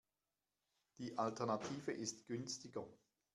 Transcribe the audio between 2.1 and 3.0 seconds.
günstiger.